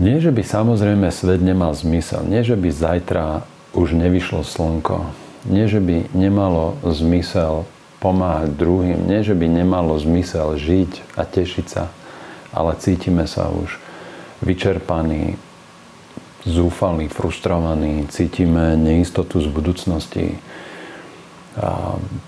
[0.00, 2.24] Nie, že by samozrejme svet nemal zmysel.
[2.24, 3.44] Nie, že by zajtra
[3.76, 5.04] už nevyšlo slnko.
[5.44, 7.68] Nie, že by nemalo zmysel
[8.00, 9.04] pomáhať druhým.
[9.04, 11.92] Nie, že by nemalo zmysel žiť a tešiť sa.
[12.56, 13.76] Ale cítime sa už
[14.40, 15.36] vyčerpaní,
[16.48, 18.08] zúfalí, frustrovaní.
[18.08, 20.40] Cítime neistotu z budúcnosti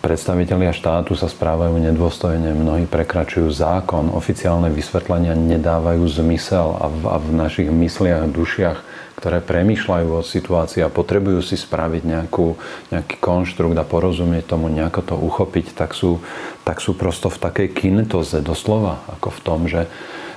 [0.05, 7.17] predstavitelia štátu sa správajú nedôstojne, mnohí prekračujú zákon, oficiálne vysvetlenia nedávajú zmysel a v, a
[7.17, 8.79] v našich mysliach, dušiach,
[9.17, 12.59] ktoré premýšľajú o situácii a potrebujú si spraviť nejakú,
[12.91, 16.19] nejaký konštrukt a porozumieť tomu, nejako to uchopiť, tak sú,
[16.67, 19.87] tak sú prosto v takej kinetoze doslova, ako v tom, že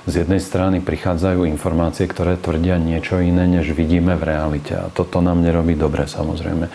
[0.06, 4.78] z jednej strany prichádzajú informácie, ktoré tvrdia niečo iné, než vidíme v realite.
[4.78, 6.70] A toto nám nerobí dobre, samozrejme.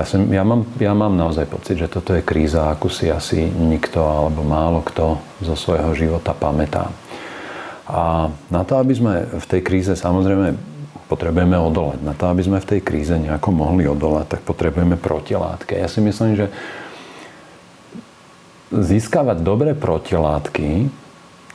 [0.00, 3.44] Ja, som, ja, mám, ja mám naozaj pocit, že toto je kríza, akú si asi
[3.44, 6.88] nikto alebo málo kto zo svojho života pamätá.
[7.84, 10.56] A na to, aby sme v tej kríze samozrejme
[11.04, 12.00] potrebujeme odolať.
[12.00, 15.76] Na to, aby sme v tej kríze nejako mohli odolať, tak potrebujeme protilátky.
[15.76, 16.46] Ja si myslím, že
[18.72, 20.88] získavať dobré protilátky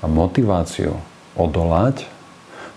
[0.03, 0.93] a motiváciu
[1.33, 2.05] odolať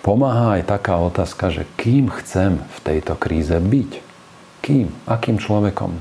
[0.01, 4.08] pomáha aj taká otázka, že kým chcem v tejto kríze byť.
[4.69, 4.93] Kým?
[5.09, 5.97] Akým človekom?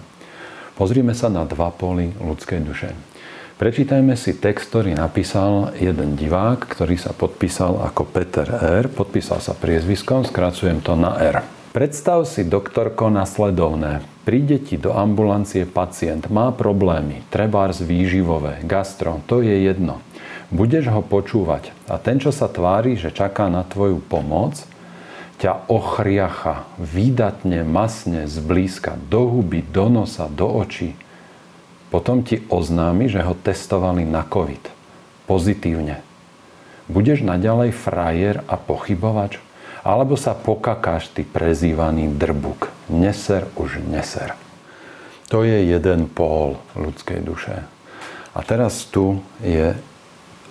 [0.76, 2.92] Pozrime sa na dva póly ľudskej duše.
[3.56, 8.92] Prečítajme si text, ktorý napísal jeden divák, ktorý sa podpísal ako Peter R.
[8.92, 11.48] Podpísal sa priezviskom, skracujem to na R.
[11.72, 14.04] Predstav si, doktorko, nasledovné.
[14.28, 20.04] Príde ti do ambulancie pacient, má problémy, trebárs výživové, gastro, to je jedno.
[20.52, 24.60] Budeš ho počúvať a ten, čo sa tvári, že čaká na tvoju pomoc,
[25.38, 30.98] ťa ochriacha výdatne, masne, zblízka, do huby, do nosa, do očí.
[31.94, 34.64] Potom ti oznámi, že ho testovali na COVID.
[35.30, 36.04] Pozitívne.
[36.90, 39.40] Budeš naďalej frajer a pochybovač?
[39.88, 42.68] Alebo sa pokakáš ty prezývaný drbuk?
[42.92, 44.36] Neser už neser.
[45.32, 47.64] To je jeden pól ľudskej duše.
[48.32, 49.76] A teraz tu je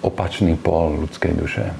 [0.04, 1.72] opačný pól ľudskej duše.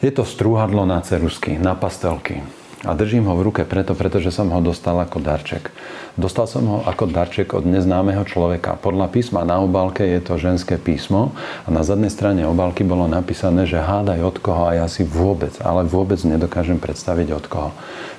[0.00, 2.40] Je to strúhadlo na cerusky, na pastelky.
[2.88, 5.68] A držím ho v ruke preto, pretože som ho dostal ako darček.
[6.16, 8.80] Dostal som ho ako darček od neznámeho človeka.
[8.80, 13.68] Podľa písma na obálke je to ženské písmo a na zadnej strane obálky bolo napísané,
[13.68, 17.70] že hádaj od koho a ja si vôbec, ale vôbec nedokážem predstaviť od koho.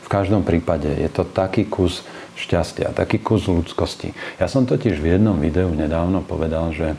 [0.06, 2.06] V každom prípade je to taký kus
[2.38, 4.14] šťastia, taký kus ľudskosti.
[4.38, 6.94] Ja som totiž v jednom videu nedávno povedal, že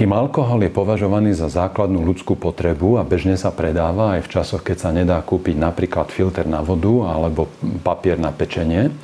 [0.00, 4.64] kým alkohol je považovaný za základnú ľudskú potrebu a bežne sa predáva aj v časoch,
[4.64, 7.52] keď sa nedá kúpiť napríklad filter na vodu alebo
[7.84, 8.96] papier na pečenie,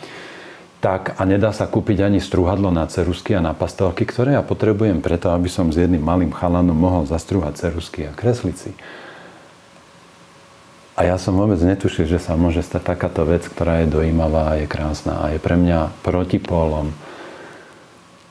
[0.81, 5.05] tak a nedá sa kúpiť ani strúhadlo na cerusky a na pastelky, ktoré ja potrebujem
[5.05, 8.73] preto, aby som s jedným malým chalanom mohol zastrúhať cerusky a kresliť si.
[10.97, 14.65] A ja som vôbec netušil, že sa môže stať takáto vec, ktorá je dojímavá a
[14.65, 16.89] je krásna a je pre mňa protipólom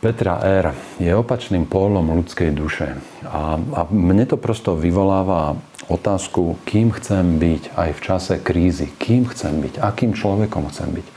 [0.05, 0.69] Petra R.
[1.01, 2.93] je opačným pólom ľudskej duše.
[3.25, 5.57] A, a mne to prosto vyvoláva
[5.89, 8.93] otázku, kým chcem byť aj v čase krízy.
[9.01, 9.81] Kým chcem byť?
[9.81, 11.07] Akým človekom chcem byť?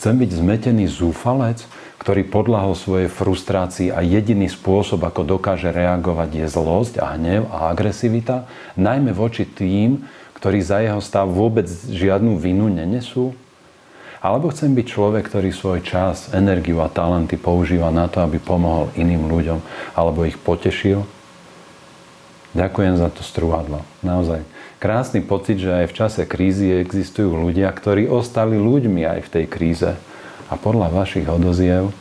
[0.00, 1.60] Chcem byť zmetený zúfalec,
[2.00, 7.68] ktorý podľahol svojej frustrácii a jediný spôsob, ako dokáže reagovať, je zlosť a hnev a
[7.68, 8.48] agresivita,
[8.80, 10.08] najmä voči tým,
[10.40, 13.36] ktorí za jeho stav vôbec žiadnu vinu nenesú?
[14.20, 18.88] Alebo chcem byť človek, ktorý svoj čas, energiu a talenty používa na to, aby pomohol
[18.96, 19.60] iným ľuďom
[19.92, 21.04] alebo ich potešil?
[22.56, 23.84] Ďakujem za to strúhadlo.
[24.00, 24.40] Naozaj.
[24.80, 29.44] Krásny pocit, že aj v čase krízy existujú ľudia, ktorí ostali ľuďmi aj v tej
[29.48, 29.92] kríze.
[30.46, 31.92] A podľa vašich odoziev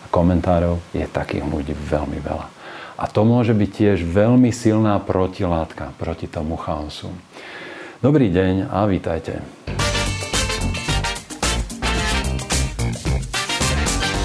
[0.00, 2.46] a komentárov je takých ľudí veľmi veľa.
[3.00, 7.08] A to môže byť tiež veľmi silná protilátka proti tomu chaosu.
[8.00, 9.89] Dobrý deň a vítajte.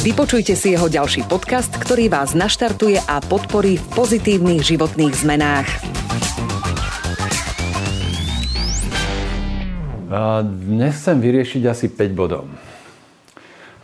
[0.00, 5.68] Vypočujte si jeho ďalší podcast, ktorý vás naštartuje a podporí v pozitívnych životných zmenách.
[10.40, 12.48] Dnes chcem vyriešiť asi 5 bodov.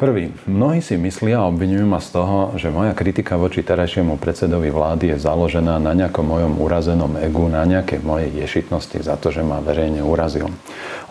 [0.00, 4.72] Prvý, mnohí si myslia a obvinujú ma z toho, že moja kritika voči terajšiemu predsedovi
[4.72, 9.44] vlády je založená na nejakom mojom urazenom egu, na nejakej mojej ješitnosti za to, že
[9.44, 10.48] ma verejne urazil.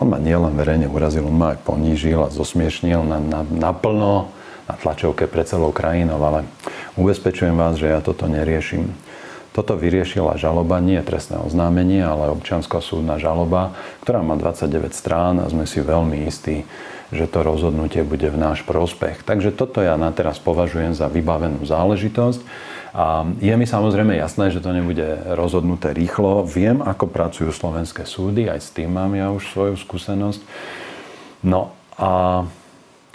[0.02, 4.44] On ma nielen verejne urazil, on ma aj ponížil a zosmiešnil na, na, naplno na
[4.74, 6.42] tlačovke pre celou krajinou, ale
[6.98, 8.90] ubezpečujem vás, že ja toto neriešim.
[9.54, 13.72] Toto vyriešila žaloba, nie trestné oznámenie, ale občiansko-súdna žaloba,
[14.04, 16.68] ktorá má 29 strán a sme si veľmi istí,
[17.08, 19.24] že to rozhodnutie bude v náš prospech.
[19.24, 22.42] Takže toto ja na teraz považujem za vybavenú záležitosť.
[22.96, 25.04] A je mi samozrejme jasné, že to nebude
[25.36, 26.44] rozhodnuté rýchlo.
[26.44, 30.40] Viem, ako pracujú slovenské súdy, aj s tým mám ja už svoju skúsenosť.
[31.44, 32.44] No a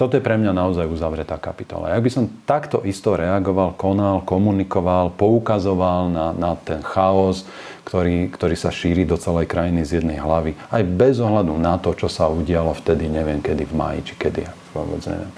[0.02, 1.94] toto je pre mňa naozaj uzavretá kapitola.
[1.94, 7.46] Ak by som takto isto reagoval, konal, komunikoval, poukazoval na, na ten chaos,
[7.86, 11.94] ktorý, ktorý sa šíri do celej krajiny z jednej hlavy, aj bez ohľadu na to,
[11.94, 15.30] čo sa udialo vtedy, neviem kedy, v máji či kedy, vôbec neviem.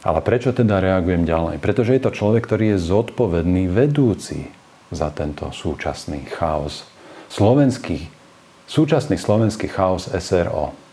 [0.00, 1.60] Ale prečo teda reagujem ďalej?
[1.60, 4.48] Pretože je to človek, ktorý je zodpovedný, vedúci
[4.88, 6.88] za tento súčasný chaos.
[7.28, 8.08] Slovenský,
[8.64, 10.87] súčasný slovenský chaos SRO.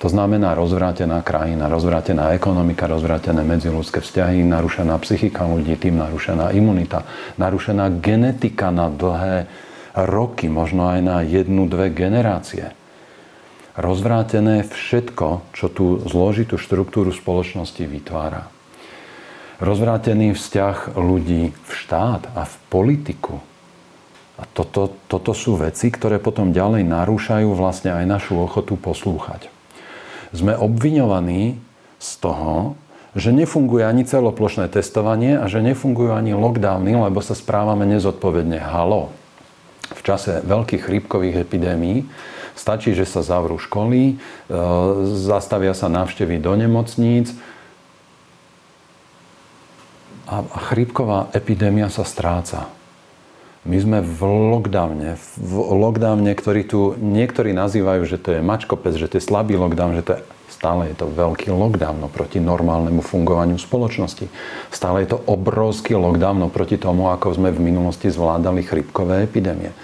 [0.00, 7.04] To znamená rozvrátená krajina, rozvrátená ekonomika, rozvrátené medziludské vzťahy, narušená psychika ľudí, tým narušená imunita,
[7.36, 9.44] narušená genetika na dlhé
[9.92, 12.72] roky, možno aj na jednu, dve generácie.
[13.76, 18.48] Rozvrátené všetko, čo tú zložitú štruktúru spoločnosti vytvára.
[19.60, 23.36] Rozvrátený vzťah ľudí v štát a v politiku.
[24.40, 29.59] A toto, toto sú veci, ktoré potom ďalej narúšajú vlastne aj našu ochotu poslúchať
[30.30, 31.58] sme obviňovaní
[31.98, 32.78] z toho,
[33.18, 38.62] že nefunguje ani celoplošné testovanie a že nefungujú ani lockdowny, lebo sa správame nezodpovedne.
[38.62, 39.10] Halo.
[39.90, 42.06] V čase veľkých chrípkových epidémií
[42.54, 44.14] stačí, že sa zavrú školy, e,
[45.18, 47.34] zastavia sa návštevy do nemocníc
[50.30, 52.70] a chrípková epidémia sa stráca.
[53.60, 59.04] My sme v lockdowne, v lockdowne, ktorý tu niektorí nazývajú, že to je mačkopec, že
[59.04, 63.60] to je slabý lockdown, že to je, stále je to veľký lockdown proti normálnemu fungovaniu
[63.60, 64.32] spoločnosti.
[64.72, 69.76] Stále je to obrovský lockdown proti tomu, ako sme v minulosti zvládali chrypkové epidémie.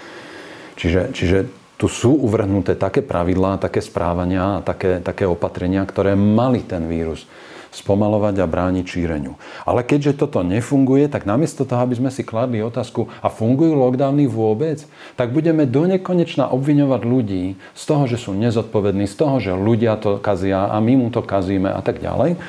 [0.73, 1.37] Čiže, čiže
[1.77, 7.29] tu sú uvrhnuté také pravidlá, také správania a také, také opatrenia, ktoré mali ten vírus
[7.71, 9.39] spomalovať a brániť šíreniu.
[9.63, 14.27] Ale keďže toto nefunguje, tak namiesto toho, aby sme si kladli otázku, a fungujú lockdowny
[14.27, 14.83] vôbec,
[15.19, 17.43] tak budeme do nekonečna obviňovať ľudí
[17.75, 21.23] z toho, že sú nezodpovední, z toho, že ľudia to kazia a my mu to
[21.23, 22.39] kazíme a tak ďalej.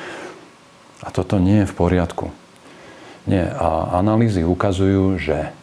[0.99, 2.25] A toto nie je v poriadku.
[3.29, 3.47] Nie.
[3.55, 5.53] A analýzy ukazujú, že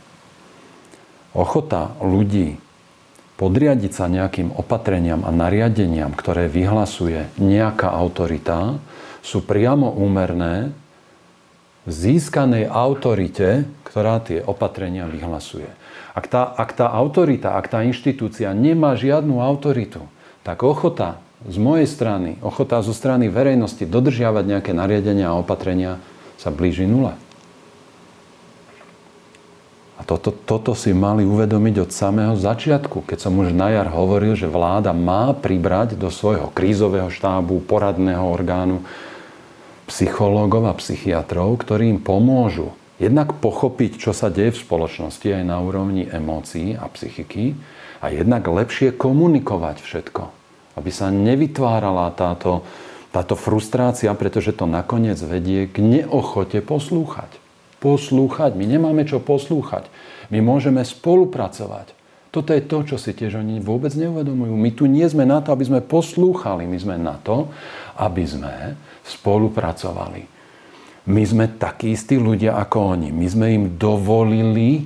[1.36, 2.56] ochota ľudí
[3.36, 8.80] podriadiť sa nejakým opatreniam a nariadeniam, ktoré vyhlasuje nejaká autorita,
[9.26, 10.70] sú priamo úmerné
[11.90, 15.66] získanej autorite, ktorá tie opatrenia vyhlasuje.
[16.14, 20.06] Ak tá, ak tá autorita, ak tá inštitúcia nemá žiadnu autoritu,
[20.46, 25.98] tak ochota z mojej strany, ochota zo strany verejnosti dodržiavať nejaké nariadenia a opatrenia
[26.38, 27.18] sa blíži nule.
[29.96, 34.36] A toto, toto si mali uvedomiť od samého začiatku, keď som už na jar hovoril,
[34.36, 38.84] že vláda má pribrať do svojho krízového štábu, poradného orgánu
[39.86, 45.60] psychológov a psychiatrov, ktorí im pomôžu jednak pochopiť, čo sa deje v spoločnosti aj na
[45.60, 47.56] úrovni emócií a psychiky
[48.00, 50.22] a jednak lepšie komunikovať všetko.
[50.76, 52.64] Aby sa nevytvárala táto,
[53.08, 57.32] táto frustrácia, pretože to nakoniec vedie k neochote poslúchať.
[57.80, 58.52] Poslúchať.
[58.56, 59.88] My nemáme čo poslúchať.
[60.28, 61.95] My môžeme spolupracovať.
[62.36, 64.52] Toto je to, čo si tiež oni vôbec neuvedomujú.
[64.60, 66.68] My tu nie sme na to, aby sme poslúchali.
[66.68, 67.48] My sme na to,
[67.96, 68.76] aby sme
[69.08, 70.28] spolupracovali.
[71.08, 73.08] My sme takí istí ľudia ako oni.
[73.08, 74.84] My sme im dovolili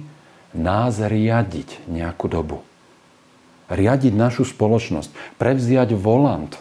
[0.55, 2.63] nás riadiť nejakú dobu.
[3.67, 5.11] Riadiť našu spoločnosť.
[5.35, 6.55] Prevziať volant.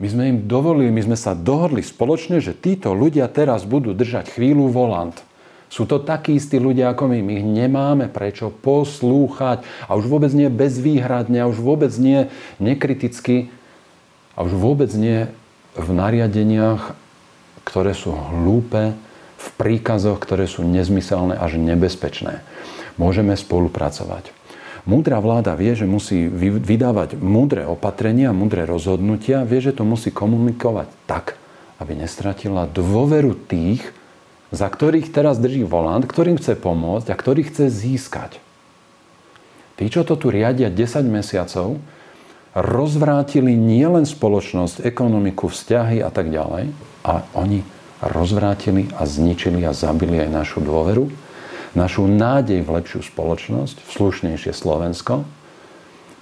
[0.00, 4.32] My sme im dovolili, my sme sa dohodli spoločne, že títo ľudia teraz budú držať
[4.32, 5.27] chvíľu volant.
[5.68, 7.20] Sú to takí istí ľudia ako my.
[7.20, 9.64] My ich nemáme prečo poslúchať.
[9.84, 13.52] A už vôbec nie bezvýhradne, a už vôbec nie nekriticky,
[14.32, 15.28] a už vôbec nie
[15.76, 16.96] v nariadeniach,
[17.68, 18.96] ktoré sú hlúpe,
[19.38, 22.42] v príkazoch, ktoré sú nezmyselné až nebezpečné.
[22.98, 24.34] Môžeme spolupracovať.
[24.88, 30.88] Múdra vláda vie, že musí vydávať múdre opatrenia, múdre rozhodnutia, vie, že to musí komunikovať
[31.04, 31.36] tak,
[31.76, 33.84] aby nestratila dôveru tých,
[34.48, 38.40] za ktorých teraz drží volant, ktorým chce pomôcť a ktorých chce získať.
[39.78, 41.78] Tí, čo to tu riadia 10 mesiacov,
[42.56, 46.74] rozvrátili nielen spoločnosť, ekonomiku, vzťahy a tak ďalej,
[47.06, 47.62] a oni
[48.02, 51.06] rozvrátili a zničili a zabili aj našu dôveru,
[51.78, 55.22] našu nádej v lepšiu spoločnosť, v slušnejšie Slovensko.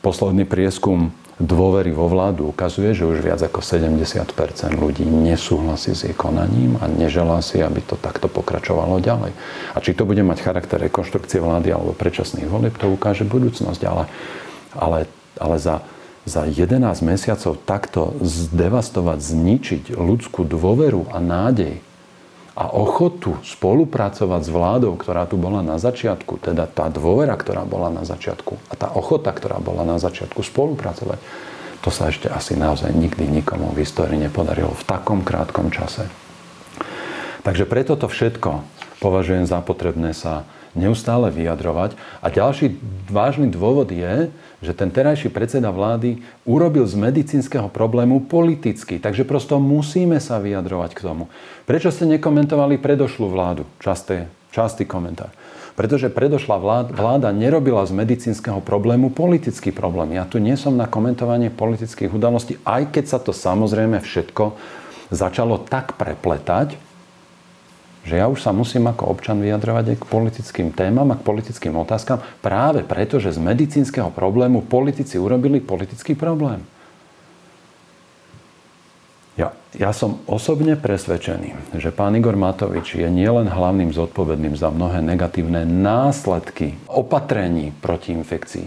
[0.04, 4.24] Posledný prieskum dôvery vo vládu ukazuje, že už viac ako 70%
[4.72, 9.36] ľudí nesúhlasí s jej konaním a neželá si, aby to takto pokračovalo ďalej.
[9.76, 13.82] A či to bude mať charakter rekonštrukcie vlády alebo predčasných volieb, to ukáže budúcnosť.
[13.84, 14.04] Ale,
[14.72, 14.98] ale,
[15.36, 15.84] ale za,
[16.24, 21.84] za 11 mesiacov takto zdevastovať, zničiť ľudskú dôveru a nádej
[22.56, 27.92] a ochotu spolupracovať s vládou, ktorá tu bola na začiatku, teda tá dôvera, ktorá bola
[27.92, 31.20] na začiatku a tá ochota, ktorá bola na začiatku spolupracovať,
[31.84, 36.08] to sa ešte asi naozaj nikdy nikomu v histórii nepodarilo v takom krátkom čase.
[37.44, 38.64] Takže preto to všetko
[39.04, 41.96] považujem za potrebné sa neustále vyjadrovať.
[42.20, 42.76] A ďalší
[43.08, 44.28] vážny dôvod je,
[44.64, 48.96] že ten terajší predseda vlády urobil z medicínskeho problému politicky.
[48.96, 51.28] Takže prosto musíme sa vyjadrovať k tomu.
[51.68, 53.68] Prečo ste nekomentovali predošlú vládu?
[53.82, 55.28] Časté, častý komentár.
[55.76, 60.16] Pretože predošla vláda, vláda nerobila z medicínskeho problému politický problém.
[60.16, 64.56] Ja tu nie som na komentovanie politických udalostí, aj keď sa to samozrejme všetko
[65.12, 66.85] začalo tak prepletať,
[68.06, 71.74] že ja už sa musím ako občan vyjadrovať aj k politickým témam a k politickým
[71.74, 76.62] otázkam práve preto, že z medicínskeho problému politici urobili politický problém.
[79.36, 85.04] Ja, ja som osobne presvedčený, že pán Igor Matovič je nielen hlavným zodpovedným za mnohé
[85.04, 88.66] negatívne následky opatrení proti infekcii,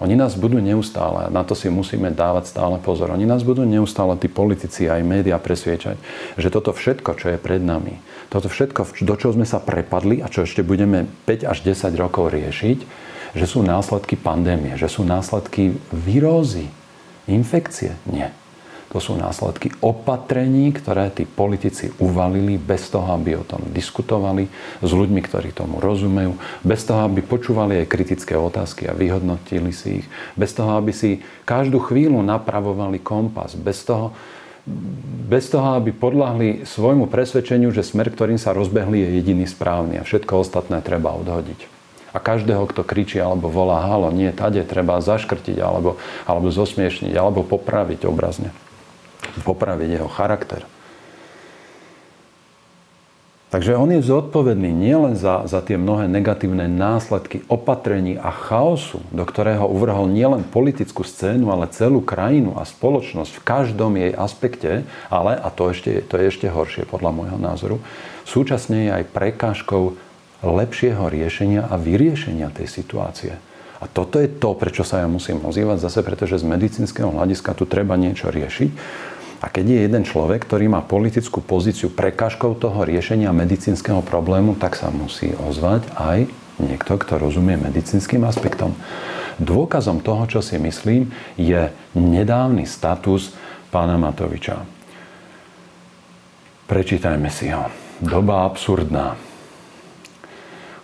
[0.00, 4.16] oni nás budú neustále, na to si musíme dávať stále pozor, oni nás budú neustále,
[4.16, 6.00] tí politici aj médiá presviečať,
[6.40, 8.00] že toto všetko, čo je pred nami,
[8.32, 12.32] toto všetko, do čoho sme sa prepadli a čo ešte budeme 5 až 10 rokov
[12.32, 12.78] riešiť,
[13.32, 16.68] že sú následky pandémie, že sú následky výrozy,
[17.28, 17.96] infekcie.
[18.08, 18.41] Nie.
[18.92, 24.52] To sú následky opatrení, ktoré tí politici uvalili bez toho, aby o tom diskutovali
[24.84, 30.04] s ľuďmi, ktorí tomu rozumejú, bez toho, aby počúvali aj kritické otázky a vyhodnotili si
[30.04, 30.06] ich,
[30.36, 34.12] bez toho, aby si každú chvíľu napravovali kompas, bez toho,
[35.32, 40.06] bez toho, aby podľahli svojmu presvedčeniu, že smer, ktorým sa rozbehli, je jediný správny a
[40.06, 41.64] všetko ostatné treba odhodiť.
[42.12, 45.96] A každého, kto kričí alebo volá halo, nie, tade treba zaškrtiť alebo,
[46.28, 48.52] alebo zosmiešniť alebo popraviť obrazne
[49.44, 50.62] popraviť jeho charakter.
[53.52, 59.28] Takže on je zodpovedný nielen za, za tie mnohé negatívne následky opatrení a chaosu, do
[59.28, 65.36] ktorého uvrhol nielen politickú scénu, ale celú krajinu a spoločnosť v každom jej aspekte, ale,
[65.36, 67.76] a to, ešte, to je ešte horšie podľa môjho názoru,
[68.24, 70.00] súčasne je aj prekážkou
[70.40, 73.36] lepšieho riešenia a vyriešenia tej situácie.
[73.82, 77.68] A toto je to, prečo sa ja musím ozývať zase, pretože z medicínskeho hľadiska tu
[77.68, 78.70] treba niečo riešiť.
[79.42, 84.78] A keď je jeden človek, ktorý má politickú pozíciu prekážkou toho riešenia medicínskeho problému, tak
[84.78, 86.30] sa musí ozvať aj
[86.62, 88.78] niekto, kto rozumie medicínskym aspektom.
[89.42, 93.34] Dôkazom toho, čo si myslím, je nedávny status
[93.74, 94.62] pána Matoviča.
[96.70, 97.66] Prečítajme si ho.
[97.98, 99.31] Doba absurdná.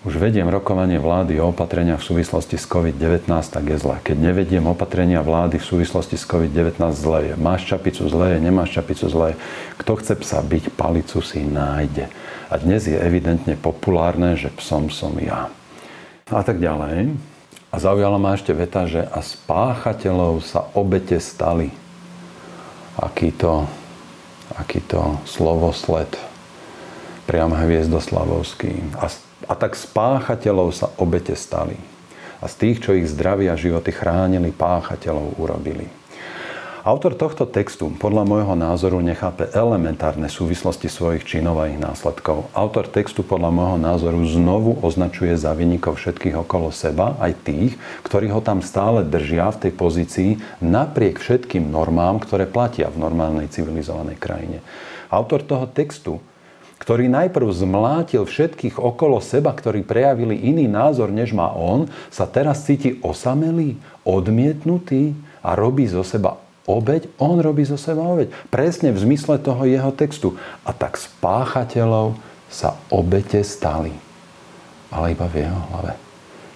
[0.06, 3.98] Už vediem rokovanie vlády o opatreniach v súvislosti s COVID-19, tak je zle.
[3.98, 7.34] Keď nevediem opatrenia vlády v súvislosti s COVID-19, zle je.
[7.34, 9.36] Máš čapicu, zle je, nemáš čapicu, zle je.
[9.82, 12.06] Kto chce psa byť, palicu si nájde.
[12.46, 15.50] A dnes je evidentne populárne, že psom som ja.
[16.30, 17.18] A tak ďalej.
[17.74, 21.74] A zaujala ma ešte veta, že a spáchateľov sa obete stali.
[22.94, 23.66] Aký to,
[24.54, 26.06] aký to slovosled
[27.26, 28.94] priam hviezdoslavovský.
[29.02, 29.10] A
[29.48, 31.80] a tak spáchateľov sa obete stali.
[32.38, 35.88] A z tých, čo ich zdravia a životy chránili, páchateľov urobili.
[36.88, 42.48] Autor tohto textu podľa môjho názoru nechápe elementárne súvislosti svojich činov a ich následkov.
[42.56, 47.76] Autor textu podľa môjho názoru znovu označuje za vynikov všetkých okolo seba, aj tých,
[48.06, 50.30] ktorí ho tam stále držia v tej pozícii
[50.64, 54.64] napriek všetkým normám, ktoré platia v normálnej civilizovanej krajine.
[55.12, 56.22] Autor toho textu
[56.78, 62.64] ktorý najprv zmlátil všetkých okolo seba, ktorí prejavili iný názor, než má on, sa teraz
[62.64, 68.28] cíti osamelý, odmietnutý a robí zo seba obeď, on robí zo seba obeď.
[68.52, 70.36] Presne v zmysle toho jeho textu.
[70.68, 72.20] A tak spáchateľov
[72.52, 73.96] sa obete stali.
[74.92, 76.07] Ale iba v jeho hlave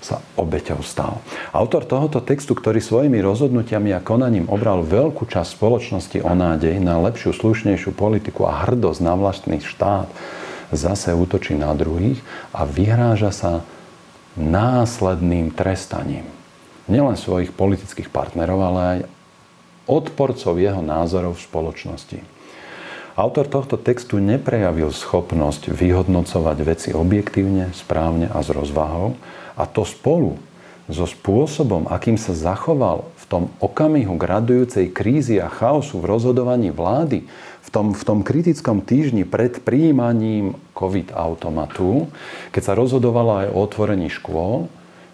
[0.02, 1.22] sa obeťou stal.
[1.54, 6.98] Autor tohoto textu, ktorý svojimi rozhodnutiami a konaním obral veľkú časť spoločnosti o nádej na
[6.98, 10.10] lepšiu, slušnejšiu politiku a hrdosť na vlastný štát,
[10.74, 12.18] zase útočí na druhých
[12.50, 13.52] a vyhráža sa
[14.34, 16.26] následným trestaním.
[16.90, 18.98] Nielen svojich politických partnerov, ale aj
[19.86, 22.18] odporcov jeho názorov v spoločnosti.
[23.12, 29.20] Autor tohto textu neprejavil schopnosť vyhodnocovať veci objektívne, správne a s rozvahou
[29.58, 30.38] a to spolu
[30.90, 37.24] so spôsobom, akým sa zachoval v tom okamihu gradujúcej krízy a chaosu v rozhodovaní vlády,
[37.62, 42.10] v tom, v tom kritickom týždni pred príjmaním COVID-automatu,
[42.50, 44.66] keď sa rozhodovalo aj o otvorení škôl,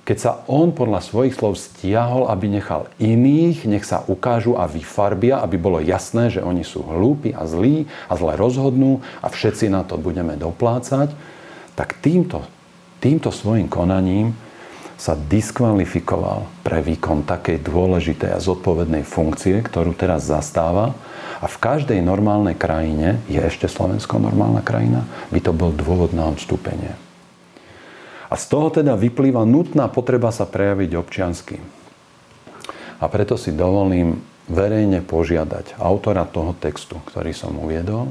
[0.09, 5.45] keď sa on podľa svojich slov stiahol, aby nechal iných, nech sa ukážu a vyfarbia,
[5.45, 9.85] aby bolo jasné, že oni sú hlúpi a zlí a zle rozhodnú a všetci na
[9.85, 11.13] to budeme doplácať,
[11.77, 12.41] tak týmto,
[12.99, 14.35] týmto svojim konaním
[14.99, 20.99] sa diskvalifikoval pre výkon takej dôležitej a zodpovednej funkcie, ktorú teraz zastáva.
[21.39, 26.27] A v každej normálnej krajine, je ešte Slovensko normálna krajina, by to bol dôvod na
[26.27, 26.99] odstúpenie.
[28.29, 31.57] A z toho teda vyplýva nutná potreba sa prejaviť občiansky.
[32.99, 34.19] A preto si dovolím
[34.51, 38.11] verejne požiadať autora toho textu, ktorý som uviedol,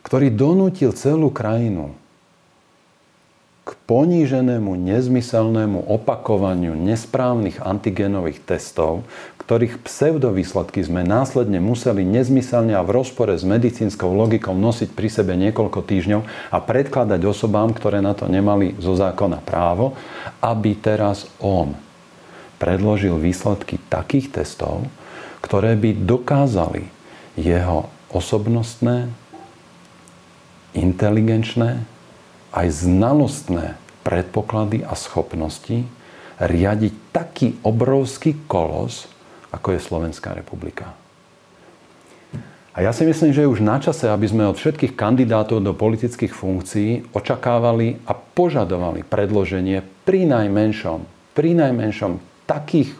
[0.00, 1.92] ktorý donútil celú krajinu
[3.68, 9.04] k poníženému, nezmyselnému opakovaniu nesprávnych antigenových testov,
[9.44, 15.36] ktorých pseudovýsledky sme následne museli nezmyselne a v rozpore s medicínskou logikou nosiť pri sebe
[15.36, 19.92] niekoľko týždňov a predkladať osobám, ktoré na to nemali zo zákona právo,
[20.40, 21.76] aby teraz on
[22.56, 24.88] predložil výsledky takých testov,
[25.44, 26.88] ktoré by dokázali
[27.36, 29.12] jeho osobnostné,
[30.72, 31.97] inteligenčné
[32.58, 35.86] aj znalostné predpoklady a schopnosti
[36.42, 39.06] riadiť taký obrovský kolos,
[39.54, 40.98] ako je Slovenská republika.
[42.78, 45.74] A ja si myslím, že je už na čase, aby sme od všetkých kandidátov do
[45.74, 51.02] politických funkcií očakávali a požadovali predloženie pri najmenšom,
[51.34, 52.94] pri najmenšom takých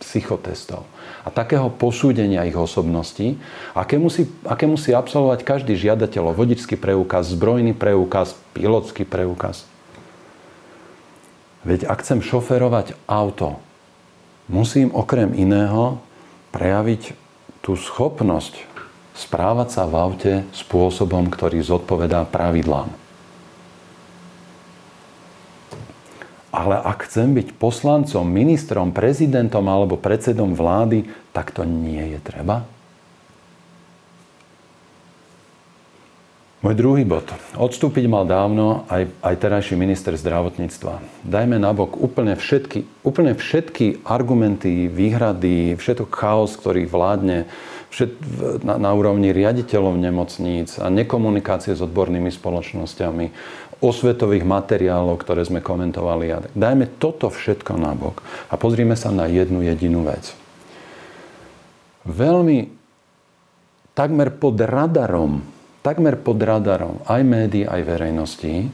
[0.00, 0.88] psychotestov
[1.22, 3.36] a takého posúdenia ich osobností,
[3.76, 9.68] aké musí, aké musí absolvovať každý žiadateľ o vodičský preukaz, zbrojný preukaz, pilotský preukaz.
[11.60, 13.60] Veď ak chcem šoferovať auto,
[14.48, 16.00] musím okrem iného
[16.56, 17.12] prejaviť
[17.60, 18.64] tú schopnosť
[19.12, 22.88] správať sa v aute spôsobom, ktorý zodpovedá pravidlám.
[26.50, 32.66] Ale ak chcem byť poslancom, ministrom, prezidentom alebo predsedom vlády, tak to nie je treba.
[36.60, 37.24] Môj druhý bod.
[37.56, 41.24] Odstúpiť mal dávno aj, aj terajší minister zdravotníctva.
[41.24, 47.48] Dajme nabok úplne všetky, úplne všetky argumenty, výhrady, všetok chaos, ktorý vládne
[47.90, 48.10] všet,
[48.62, 53.26] na, na úrovni riaditeľov nemocníc a nekomunikácie s odbornými spoločnosťami,
[53.80, 56.52] osvetových materiálov, ktoré sme komentovali.
[56.52, 58.20] Dajme toto všetko nabok
[58.52, 60.36] a pozrime sa na jednu jedinú vec.
[62.04, 62.68] Veľmi
[63.96, 65.44] takmer pod radarom,
[65.80, 68.68] takmer pod radarom aj médií, aj verejnosti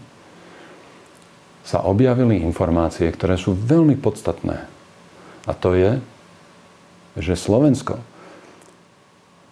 [1.66, 4.70] sa objavili informácie, ktoré sú veľmi podstatné.
[5.46, 5.98] A to je,
[7.18, 7.98] že Slovensko,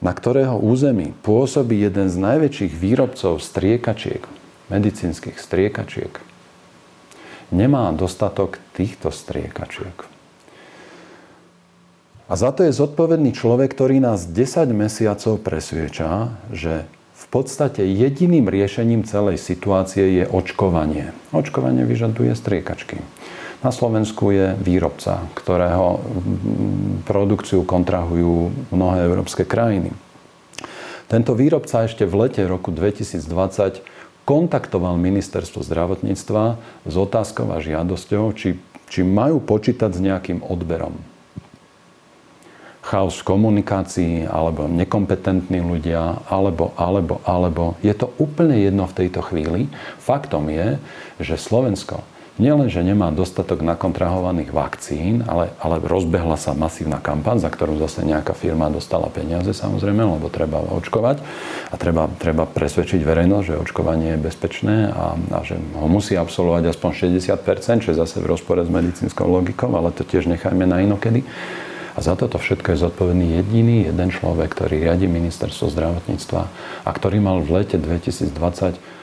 [0.04, 4.20] na ktorého území pôsobí jeden z najväčších výrobcov striekačiek,
[4.68, 6.20] medicínskych striekačiek,
[7.48, 9.96] nemá dostatok týchto striekačiek.
[12.28, 18.48] A za to je zodpovedný človek, ktorý nás 10 mesiacov presvieča, že v podstate jediným
[18.48, 21.16] riešením celej situácie je očkovanie.
[21.32, 23.00] Očkovanie vyžaduje striekačky.
[23.64, 26.04] Na Slovensku je výrobca, ktorého
[27.08, 29.88] produkciu kontrahujú mnohé európske krajiny.
[31.08, 33.24] Tento výrobca ešte v lete roku 2020
[34.28, 38.60] kontaktoval ministerstvo zdravotníctva s otázkou a žiadosťou, či,
[38.92, 41.00] či majú počítať s nejakým odberom.
[42.84, 47.80] Chaos v komunikácii, alebo nekompetentní ľudia, alebo, alebo, alebo.
[47.80, 49.72] Je to úplne jedno v tejto chvíli.
[50.04, 50.76] Faktom je,
[51.16, 52.04] že Slovensko
[52.38, 58.02] nielen, že nemá dostatok nakontrahovaných vakcín, ale, ale rozbehla sa masívna kampaň, za ktorú zase
[58.02, 61.22] nejaká firma dostala peniaze samozrejme, lebo treba očkovať
[61.70, 66.74] a treba, treba presvedčiť verejnosť, že očkovanie je bezpečné a, a že ho musí absolvovať
[66.74, 66.90] aspoň
[67.22, 71.22] 60%, čo je zase v rozpore s medicínskou logikou, ale to tiež nechajme na inokedy.
[71.94, 76.42] A za toto všetko je zodpovedný jediný jeden človek, ktorý riadi ministerstvo zdravotníctva
[76.82, 78.93] a ktorý mal v lete 2020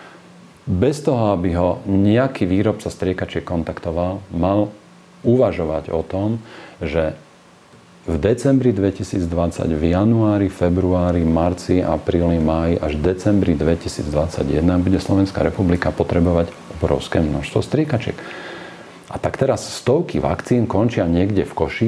[0.69, 4.69] bez toho, aby ho nejaký výrobca striekačiek kontaktoval, mal
[5.25, 6.41] uvažovať o tom,
[6.81, 7.17] že
[8.09, 9.29] v decembri 2020,
[9.77, 16.49] v januári, februári, marci, apríli, máji až decembri 2021 bude Slovenská republika potrebovať
[16.81, 18.17] obrovské množstvo striekačiek.
[19.13, 21.87] A tak teraz stovky vakcín končia niekde v koši,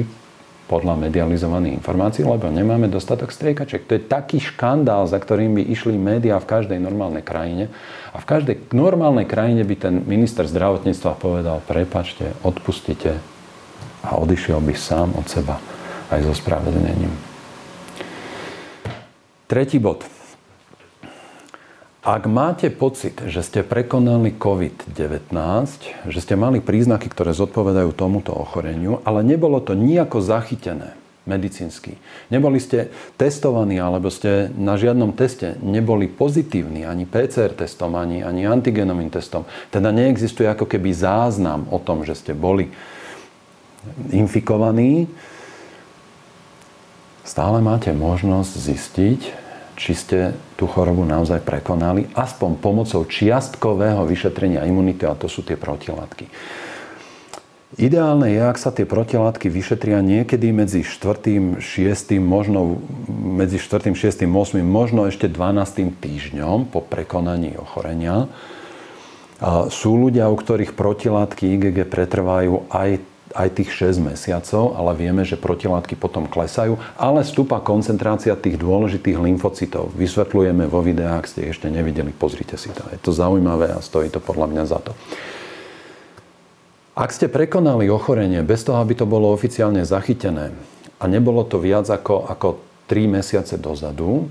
[0.74, 3.86] podľa medializovaných informácií, lebo nemáme dostatok striekaček.
[3.86, 7.70] To je taký škandál, za ktorým by išli médiá v každej normálnej krajine.
[8.10, 13.22] A v každej normálnej krajine by ten minister zdravotníctva povedal, prepačte, odpustite
[14.02, 15.62] a odišiel by sám od seba
[16.10, 17.14] aj so spravedlnením.
[19.46, 20.13] Tretí bod.
[22.04, 25.32] Ak máte pocit, že ste prekonali COVID-19,
[26.04, 30.92] že ste mali príznaky, ktoré zodpovedajú tomuto ochoreniu, ale nebolo to nejako zachytené
[31.24, 31.96] medicínsky,
[32.28, 38.44] neboli ste testovaní alebo ste na žiadnom teste neboli pozitívni ani PCR testom, ani, ani
[38.44, 42.68] antigenovým testom, teda neexistuje ako keby záznam o tom, že ste boli
[44.12, 45.08] infikovaní,
[47.24, 49.43] stále máte možnosť zistiť,
[49.74, 50.18] či ste
[50.54, 56.26] tú chorobu naozaj prekonali, aspoň pomocou čiastkového vyšetrenia imunity, a to sú tie protilátky.
[57.74, 62.78] Ideálne je, ak sa tie protilátky vyšetria niekedy medzi 4., 6., možno
[63.10, 65.98] medzi 4., 6., 8., možno ešte 12.
[65.98, 68.30] týždňom po prekonaní ochorenia.
[69.74, 73.02] Sú ľudia, u ktorých protilátky IgG pretrvajú aj
[73.34, 79.18] aj tých 6 mesiacov, ale vieme, že protilátky potom klesajú, ale stúpa koncentrácia tých dôležitých
[79.18, 79.90] lymfocytov.
[79.98, 82.86] Vysvetľujeme vo videách, ak ste ešte nevideli, pozrite si to.
[82.94, 84.94] Je to zaujímavé a stojí to podľa mňa za to.
[86.94, 90.54] Ak ste prekonali ochorenie bez toho, aby to bolo oficiálne zachytené
[91.02, 94.30] a nebolo to viac ako, ako 3 mesiace dozadu,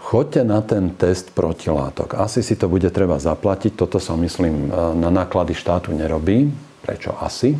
[0.00, 2.18] Choďte na ten test protilátok.
[2.18, 3.78] Asi si to bude treba zaplatiť.
[3.78, 4.66] Toto sa, myslím,
[4.98, 6.50] na náklady štátu nerobí.
[6.80, 7.52] Prečo asi?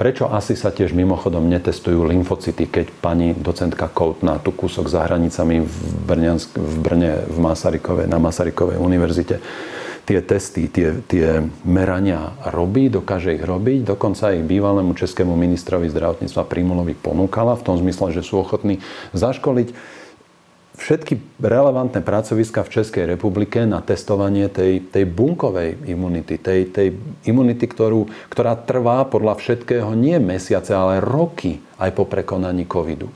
[0.00, 5.60] Prečo asi sa tiež mimochodom netestujú lymfocyty, keď pani docentka Koutná tu kúsok za hranicami
[5.60, 5.76] v,
[6.08, 9.36] Brňansk, v Brne v Masarykovej, na Masarykovej univerzite
[10.06, 13.90] tie testy, tie, tie merania robí, dokáže ich robiť.
[13.90, 18.78] Dokonca ich bývalému českému ministrovi zdravotníctva Primulovi ponúkala v tom zmysle, že sú ochotní
[19.18, 19.74] zaškoliť
[20.76, 26.88] všetky relevantné pracoviska v Českej republike na testovanie tej, tej bunkovej imunity, tej, tej
[27.24, 33.08] imunity, ktorú, ktorá trvá podľa všetkého nie mesiace, ale roky aj po prekonaní covidu,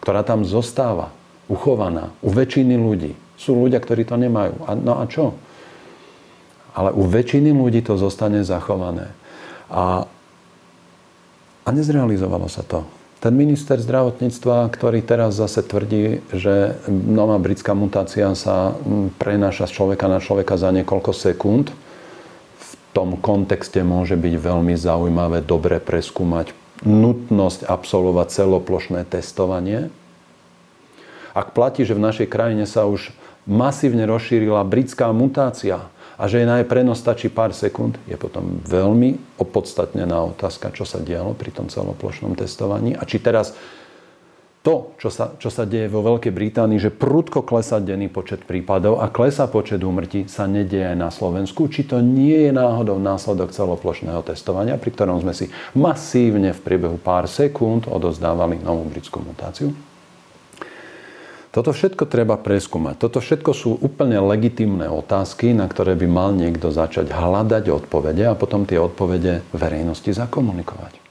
[0.00, 1.10] ktorá tam zostáva
[1.50, 3.12] uchovaná u väčšiny ľudí.
[3.38, 4.54] Sú ľudia, ktorí to nemajú.
[4.66, 5.34] A, no a čo?
[6.74, 9.10] Ale u väčšiny ľudí to zostane zachované.
[9.70, 10.06] A,
[11.66, 12.97] a nezrealizovalo sa to.
[13.18, 18.78] Ten minister zdravotníctva, ktorý teraz zase tvrdí, že nová britská mutácia sa
[19.18, 21.74] prenáša z človeka na človeka za niekoľko sekúnd,
[22.58, 26.54] v tom kontexte môže byť veľmi zaujímavé dobre preskúmať
[26.86, 29.90] nutnosť absolvovať celoplošné testovanie.
[31.34, 33.10] Ak platí, že v našej krajine sa už
[33.50, 39.38] masívne rozšírila britská mutácia, a že na jej prenos stačí pár sekúnd, je potom veľmi
[39.38, 43.54] opodstatnená otázka, čo sa dialo pri tom celoplošnom testovaní a či teraz
[44.58, 48.98] to, čo sa, čo sa deje vo Veľkej Británii, že prudko klesá denný počet prípadov
[48.98, 51.70] a klesá počet úmrtí, sa nedieje aj na Slovensku.
[51.70, 56.98] Či to nie je náhodou následok celoplošného testovania, pri ktorom sme si masívne v priebehu
[56.98, 59.72] pár sekúnd odozdávali novú britskú mutáciu?
[61.58, 63.02] Toto všetko treba preskúmať.
[63.02, 68.38] Toto všetko sú úplne legitimné otázky, na ktoré by mal niekto začať hľadať odpovede a
[68.38, 71.02] potom tie odpovede verejnosti zakomunikovať.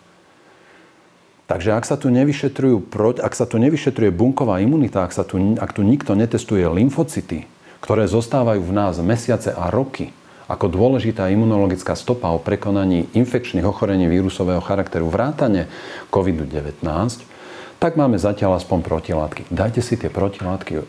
[1.51, 2.79] Takže ak sa tu nevyšetrujú,
[3.19, 7.43] ak sa tu nevyšetruje bunková imunita, ak, sa tu, ak tu nikto netestuje lymfocyty,
[7.83, 10.15] ktoré zostávajú v nás mesiace a roky,
[10.47, 15.67] ako dôležitá imunologická stopa o prekonaní infekčných ochorení vírusového charakteru vrátane
[16.07, 17.35] COVID-19,
[17.77, 19.41] tak máme zatiaľ aspoň protilátky.
[19.53, 20.81] Dajte si tie protilátky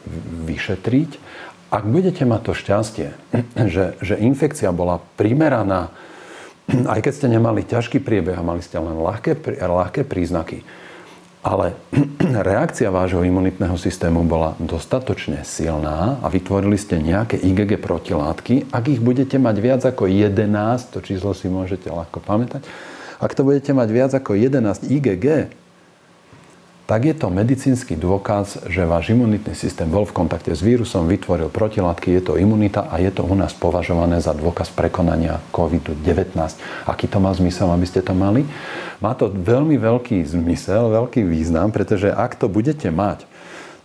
[0.49, 1.11] vyšetriť.
[1.69, 3.09] Ak budete mať to šťastie,
[3.75, 5.93] že, že infekcia bola primeraná,
[6.93, 10.65] aj keď ste nemali ťažký priebeh a mali ste len ľahké, ľahké príznaky,
[11.45, 11.77] ale
[12.49, 18.73] reakcia vášho imunitného systému bola dostatočne silná a vytvorili ste nejaké IgG protilátky.
[18.73, 20.49] Ak ich budete mať viac ako 11,
[20.93, 22.65] to číslo si môžete ľahko pamätať,
[23.19, 25.51] ak to budete mať viac ako 11 IgG,
[26.89, 31.53] tak je to medicínsky dôkaz, že váš imunitný systém bol v kontakte s vírusom, vytvoril
[31.53, 36.33] protilátky, je to imunita a je to u nás považované za dôkaz prekonania COVID-19.
[36.89, 38.49] Aký to má zmysel, aby ste to mali?
[39.05, 43.28] Má to veľmi veľký zmysel, veľký význam, pretože ak to budete mať,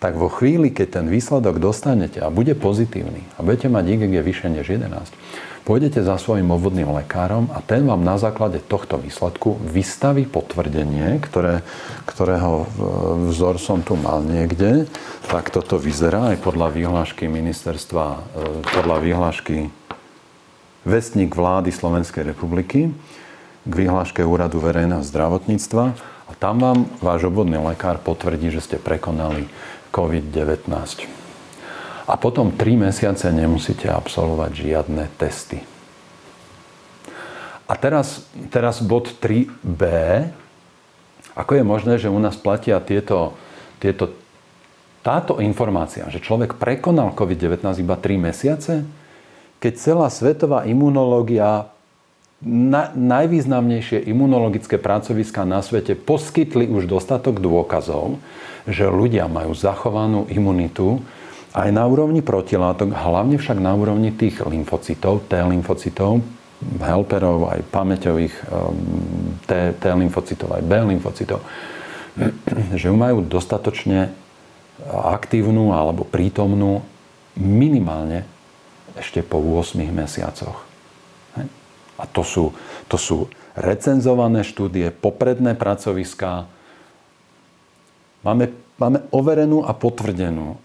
[0.04, 4.50] tak vo chvíli, keď ten výsledok dostanete a bude pozitívny a budete mať IgG vyššie
[4.52, 5.16] než 11,
[5.64, 11.64] Pôjdete za svojim obvodným lekárom a ten vám na základe tohto výsledku vystaví potvrdenie, ktoré,
[12.04, 12.68] ktorého
[13.32, 14.92] vzor som tu mal niekde.
[15.32, 18.20] Tak toto vyzerá aj podľa výhlášky ministerstva, e,
[18.76, 19.72] podľa výhlášky
[20.84, 22.92] Vestník vlády Slovenskej republiky
[23.64, 25.96] k výhláške Úradu verejného zdravotníctva.
[26.28, 29.48] A tam vám váš obvodný lekár potvrdí, že ste prekonali
[29.94, 31.06] COVID-19.
[32.04, 35.62] A potom 3 mesiace nemusíte absolvovať žiadne testy.
[37.64, 39.82] A teraz, teraz bod 3b.
[41.38, 43.40] Ako je možné, že u nás platia tieto,
[43.80, 44.12] tieto,
[45.00, 48.84] táto informácia, že človek prekonal COVID-19 iba 3 mesiace,
[49.64, 51.72] keď celá svetová imunológia
[52.44, 58.20] na, najvýznamnejšie imunologické pracoviská na svete poskytli už dostatok dôkazov,
[58.68, 61.04] že ľudia majú zachovanú imunitu
[61.54, 66.24] aj na úrovni protilátok, hlavne však na úrovni tých lymfocytov, T lymfocytov,
[66.82, 71.40] helperov, aj pamäťových um, T, T aj B lymfocytov,
[72.80, 74.16] že ju majú dostatočne
[74.90, 76.82] aktívnu alebo prítomnú
[77.38, 78.26] minimálne
[78.98, 80.66] ešte po 8 mesiacoch.
[81.98, 82.54] A to sú,
[82.90, 86.50] to sú recenzované štúdie, popredné pracoviská.
[88.24, 90.56] Máme, máme overenú a potvrdenú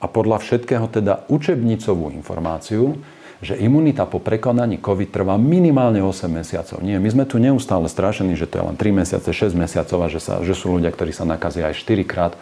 [0.00, 2.98] a podľa všetkého teda učebnicovú informáciu,
[3.42, 6.78] že imunita po prekonaní COVID trvá minimálne 8 mesiacov.
[6.80, 10.08] Nie, my sme tu neustále strašení, že to je len 3 mesiace, 6 mesiacov a
[10.08, 12.32] že, sa, že sú ľudia, ktorí sa nakazia aj 4 krát.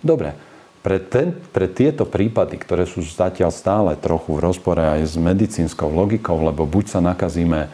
[0.00, 0.34] Dobre,
[0.82, 5.86] pre, ten, pre tieto prípady, ktoré sú zatiaľ stále trochu v rozpore aj s medicínskou
[5.92, 7.70] logikou, lebo buď sa nakazíme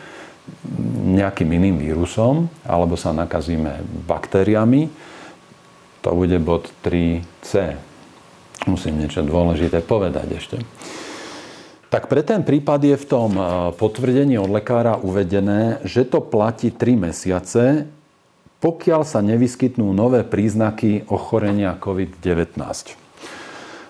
[1.15, 4.91] nejakým iným vírusom, alebo sa nakazíme baktériami,
[6.03, 7.77] to bude bod 3c.
[8.67, 10.57] Musím niečo dôležité povedať ešte.
[11.89, 16.69] Tak pre ten prípad je v tom eh, potvrdení od lekára uvedené, že to platí
[16.69, 17.65] 3 mesiace
[18.59, 22.59] pokiaľ sa nevyskytnú nové príznaky ochorenia COVID-19.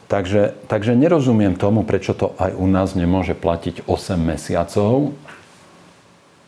[0.09, 5.13] Takže, takže nerozumiem tomu, prečo to aj u nás nemôže platiť 8 mesiacov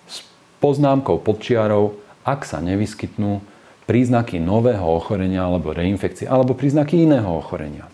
[0.09, 0.25] s
[0.64, 3.44] poznámkou podčiarov, ak sa nevyskytnú
[3.90, 7.90] príznaky nového ochorenia alebo reinfekcie alebo príznaky iného ochorenia.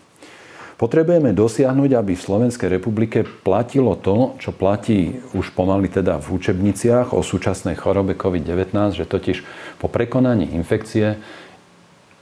[0.77, 7.17] Potrebujeme dosiahnuť, aby v Slovenskej republike platilo to, čo platí už pomaly teda v učebniciach
[7.17, 9.41] o súčasnej chorobe COVID-19, že totiž
[9.81, 11.17] po prekonaní infekcie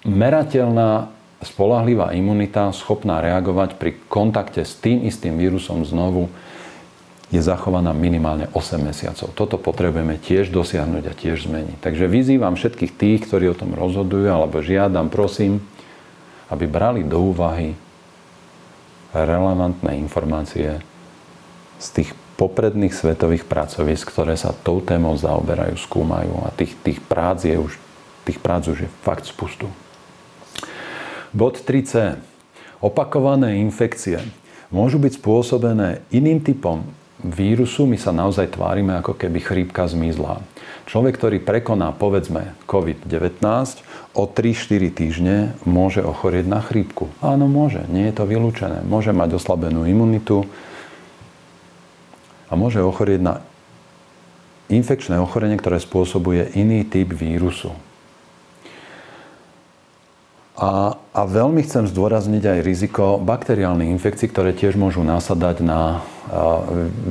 [0.07, 1.11] merateľná
[1.43, 6.31] spolahlivá imunita schopná reagovať pri kontakte s tým istým vírusom znovu
[7.35, 9.35] je zachovaná minimálne 8 mesiacov.
[9.35, 11.83] Toto potrebujeme tiež dosiahnuť a tiež zmeniť.
[11.83, 15.59] Takže vyzývam všetkých tých, ktorí o tom rozhodujú, alebo žiadam, prosím,
[16.47, 17.75] aby brali do úvahy
[19.11, 20.79] relevantné informácie
[21.77, 27.43] z tých popredných svetových pracovisk, ktoré sa tou témou zaoberajú, skúmajú a tých, tých prác
[27.43, 27.79] je už
[28.25, 29.69] tých prác už je fakt spustu.
[31.29, 32.17] Bod 3c.
[32.81, 34.19] Opakované infekcie
[34.73, 36.83] môžu byť spôsobené iným typom
[37.25, 37.89] vírusu.
[37.89, 40.45] My sa naozaj tvárime, ako keby chrípka zmizla.
[40.85, 43.41] Človek, ktorý prekoná, povedzme, COVID-19,
[44.13, 45.35] o 3-4 týždne
[45.65, 47.09] môže ochorieť na chrípku.
[47.25, 47.81] Áno, môže.
[47.89, 48.85] Nie je to vylúčené.
[48.85, 50.45] Môže mať oslabenú imunitu
[52.45, 53.33] a môže ochorieť na
[54.69, 57.73] infekčné ochorenie, ktoré spôsobuje iný typ vírusu.
[60.55, 65.99] A, a veľmi chcem zdôrazniť aj riziko bakteriálnych infekcií, ktoré tiež môžu nasadať na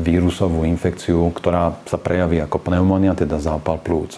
[0.00, 4.16] vírusovú infekciu, ktorá sa prejaví ako pneumónia, teda zápal plúc.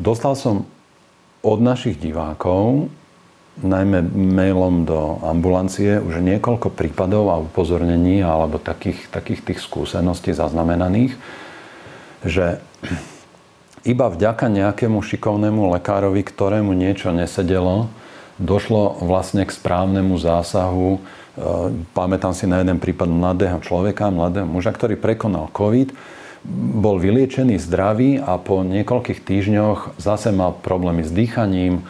[0.00, 0.64] Dostal som
[1.44, 2.88] od našich divákov,
[3.60, 11.18] najmä mailom do ambulancie, už niekoľko prípadov a upozornení alebo takých, takých tých skúseností zaznamenaných,
[12.22, 12.62] že
[13.82, 17.90] iba vďaka nejakému šikovnému lekárovi, ktorému niečo nesedelo,
[18.38, 20.96] došlo vlastne k správnemu zásahu.
[20.96, 21.00] E,
[21.94, 25.94] pamätám si na jeden prípad mladého človeka, mladého muža, ktorý prekonal COVID,
[26.78, 31.82] bol vyliečený zdravý a po niekoľkých týždňoch zase mal problémy s dýchaním,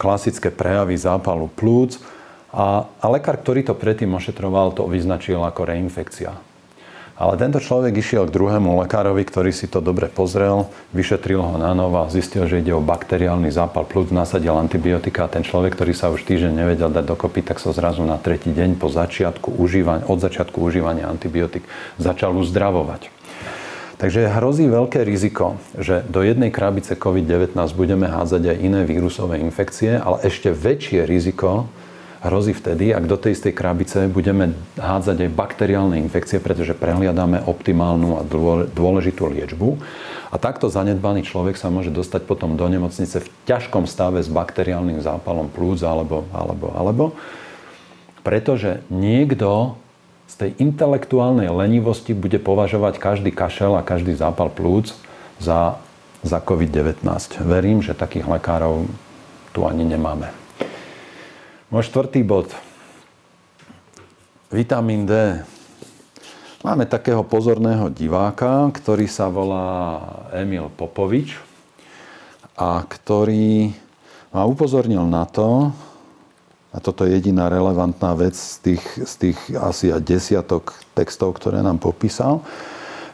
[0.00, 2.00] klasické prejavy zápalu plúc
[2.50, 6.49] a, a lekár, ktorý to predtým ošetroval, to vyznačil ako reinfekcia.
[7.20, 11.76] Ale tento človek išiel k druhému lekárovi, ktorý si to dobre pozrel, vyšetril ho na
[11.76, 15.92] novo a zistil, že ide o bakteriálny zápal plúc, nasadil antibiotika a ten človek, ktorý
[15.92, 20.08] sa už týždeň nevedel dať dokopy, tak sa zrazu na tretí deň po začiatku užívania,
[20.08, 21.68] od začiatku užívania antibiotik
[22.00, 23.12] začal uzdravovať.
[24.00, 29.92] Takže hrozí veľké riziko, že do jednej krabice COVID-19 budeme hádzať aj iné vírusové infekcie,
[30.00, 31.68] ale ešte väčšie riziko
[32.20, 38.20] hrozí vtedy, ak do tej istej krabice budeme hádzať aj bakteriálne infekcie, pretože prehliadame optimálnu
[38.20, 38.22] a
[38.68, 39.80] dôležitú liečbu.
[40.30, 45.00] A takto zanedbaný človek sa môže dostať potom do nemocnice v ťažkom stave s bakteriálnym
[45.02, 47.04] zápalom plúc alebo, alebo, alebo,
[48.22, 49.74] pretože niekto
[50.30, 54.94] z tej intelektuálnej lenivosti bude považovať každý kašel a každý zápal plúc
[55.42, 55.80] za
[56.20, 57.00] za COVID-19.
[57.40, 58.84] Verím, že takých lekárov
[59.56, 60.39] tu ani nemáme.
[61.70, 62.50] Môj štvrtý bod.
[64.50, 65.38] Vitamín D.
[66.66, 70.02] Máme takého pozorného diváka, ktorý sa volá
[70.34, 71.38] Emil Popovič
[72.58, 73.70] a ktorý
[74.34, 75.70] ma upozornil na to,
[76.74, 81.78] a toto je jediná relevantná vec z tých, z tých asi desiatok textov, ktoré nám
[81.78, 82.42] popísal,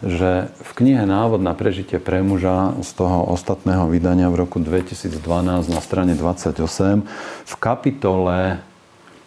[0.04, 5.16] že v knihe Návod na prežitie pre muža z toho ostatného vydania v roku 2012
[5.72, 7.04] na strane 28
[7.48, 8.60] v kapitole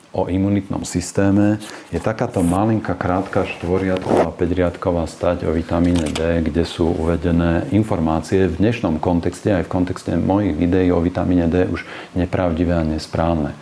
[0.10, 1.62] o imunitnom systéme
[1.93, 8.58] je takáto malinká, krátka, štvoriadková, päťriadková stať o vitamíne D, kde sú uvedené informácie v
[8.58, 11.86] dnešnom kontexte, aj v kontexte mojich videí o vitamíne D už
[12.17, 13.53] nepravdivé a nesprávne.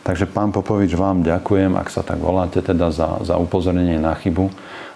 [0.00, 4.48] Takže pán Popovič, vám ďakujem, ak sa tak voláte, teda za, za upozornenie na chybu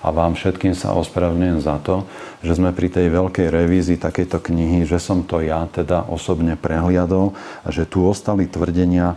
[0.05, 2.05] a vám všetkým sa ospravedlňujem za to,
[2.45, 7.33] že sme pri tej veľkej revízii takejto knihy, že som to ja teda osobne prehliadol
[7.65, 9.17] a že tu ostali tvrdenia,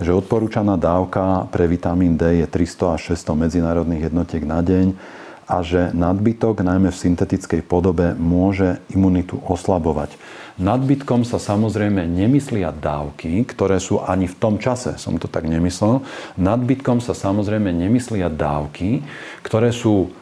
[0.00, 4.96] že odporúčaná dávka pre vitamín D je 300 až 600 medzinárodných jednotiek na deň
[5.44, 10.16] a že nadbytok, najmä v syntetickej podobe, môže imunitu oslabovať.
[10.56, 16.04] Nadbytkom sa samozrejme nemyslia dávky, ktoré sú ani v tom čase, som to tak nemyslel,
[16.40, 19.04] nadbytkom sa samozrejme nemyslia dávky,
[19.44, 20.12] ktoré sú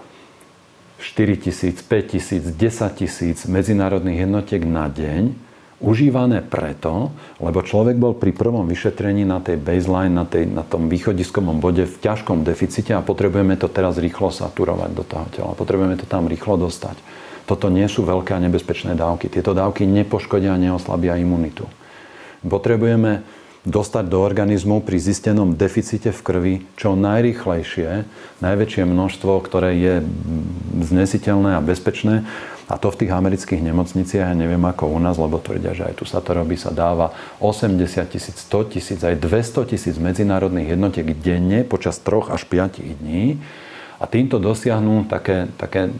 [1.01, 5.33] 4 tisíc, 5 tisíc, 10 tisíc medzinárodných jednotiek na deň,
[5.81, 7.09] užívané preto,
[7.41, 11.89] lebo človek bol pri prvom vyšetrení na tej baseline, na, tej, na tom východiskovom bode
[11.89, 15.57] v ťažkom deficite a potrebujeme to teraz rýchlo saturovať do toho tela.
[15.57, 17.01] Potrebujeme to tam rýchlo dostať.
[17.49, 19.33] Toto nie sú veľké a nebezpečné dávky.
[19.33, 21.65] Tieto dávky nepoškodia a neoslabia imunitu.
[22.45, 23.25] Potrebujeme
[23.69, 28.09] dostať do organizmu pri zistenom deficite v krvi čo najrychlejšie,
[28.41, 29.95] najväčšie množstvo, ktoré je
[30.81, 32.25] znesiteľné a bezpečné
[32.71, 35.95] a to v tých amerických nemocniciach, ja neviem ako u nás, lebo tvrdia, že aj
[35.99, 37.11] tu sa to robí, sa dáva
[37.43, 43.43] 80 tisíc, 100 tisíc, aj 200 tisíc medzinárodných jednotiek denne počas 3 až 5 dní.
[44.01, 45.93] A týmto dosiahnu také, také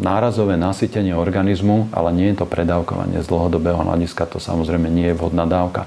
[0.00, 5.14] nárazové nasytenie organizmu, ale nie je to predávkovanie z dlhodobého hľadiska, to samozrejme nie je
[5.14, 5.86] vhodná dávka.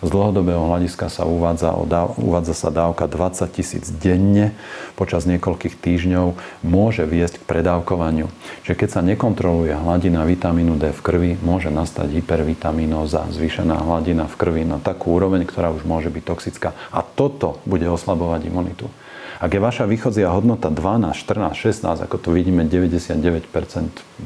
[0.00, 1.76] Z dlhodobého hľadiska sa uvádza,
[2.16, 4.56] uvádza sa dávka 20 tisíc denne
[4.96, 8.32] počas niekoľkých týždňov môže viesť k predávkovaniu.
[8.64, 14.38] Čiže keď sa nekontroluje hladina vitamínu D v krvi, môže nastať hypervitamínoza, zvýšená hladina v
[14.40, 16.72] krvi na takú úroveň, ktorá už môže byť toxická.
[16.96, 18.88] A toto bude oslabovať imunitu.
[19.36, 23.52] Ak je vaša východzia hodnota 12, 14, 16, ako tu vidíme 99%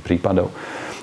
[0.07, 0.55] prípadov,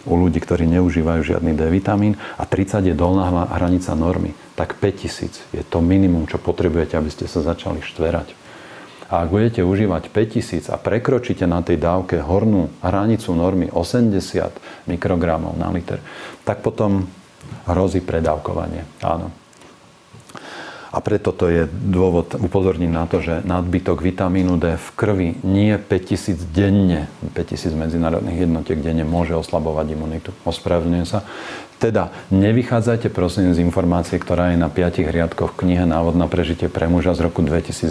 [0.06, 5.58] u ľudí, ktorí neužívajú žiadny D vitamín a 30 je dolná hranica normy, tak 5000
[5.58, 8.38] je to minimum, čo potrebujete, aby ste sa začali štverať.
[9.10, 15.58] A ak budete užívať 5000 a prekročíte na tej dávke hornú hranicu normy 80 mikrogramov
[15.58, 15.98] na liter,
[16.46, 17.10] tak potom
[17.66, 18.86] hrozí predávkovanie.
[19.02, 19.41] Áno.
[20.92, 25.72] A preto to je dôvod upozorniť na to, že nadbytok vitamínu D v krvi nie
[25.80, 30.36] 5000 denne, 5000 medzinárodných jednotiek denne môže oslabovať imunitu.
[30.44, 31.24] Ospravedlňujem sa.
[31.80, 36.68] Teda nevychádzajte prosím z informácie, ktorá je na 5 riadkoch v knihe Návod na prežitie
[36.68, 37.88] pre muža z roku 2012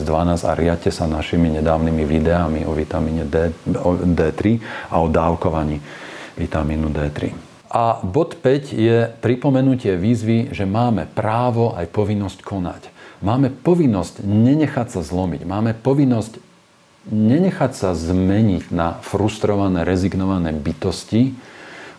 [0.46, 4.60] a riadte sa našimi nedávnymi videami o vitamíne D, o D3
[4.92, 5.80] a o dávkovaní
[6.36, 7.49] vitamínu D3.
[7.70, 12.83] A bod 5 je pripomenutie výzvy, že máme právo aj povinnosť konať.
[13.22, 15.46] Máme povinnosť nenechať sa zlomiť.
[15.46, 16.42] Máme povinnosť
[17.14, 21.38] nenechať sa zmeniť na frustrované, rezignované bytosti,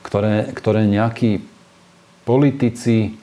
[0.04, 1.40] ktoré, ktoré nejakí
[2.28, 3.16] politici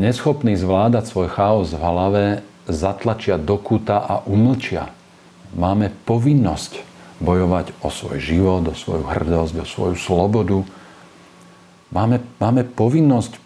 [0.00, 2.24] neschopní zvládať svoj chaos v hlave
[2.64, 4.88] zatlačia do kúta a umlčia.
[5.52, 6.80] Máme povinnosť
[7.20, 10.64] bojovať o svoj život, o svoju hrdosť, o svoju slobodu,
[11.88, 13.40] Máme, máme povinnosť